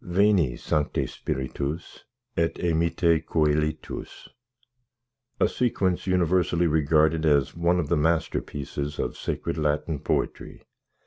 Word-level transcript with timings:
VENI, 0.03 0.57
SANCTE 0.57 1.05
SPIRITUS 1.05 2.05
ET 2.35 2.57
EMITTE 2.57 3.23
CŒLITUS 3.23 4.29
A 5.39 5.47
sequence 5.47 6.07
universally 6.07 6.65
regarded 6.65 7.23
as 7.23 7.55
one 7.55 7.79
of 7.79 7.87
the 7.87 7.95
masterpieces 7.95 8.97
of 8.97 9.15
sacred 9.15 9.59
Latin 9.59 9.99
poetry. 9.99 10.63